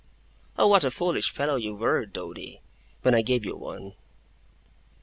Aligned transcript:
Oh 0.57 0.65
what 0.65 0.83
a 0.83 0.89
foolish 0.89 1.29
fellow 1.29 1.57
you 1.57 1.75
were, 1.75 2.07
Doady, 2.07 2.61
when 3.03 3.13
I 3.13 3.21
gave 3.21 3.45
you 3.45 3.55
one! 3.55 3.93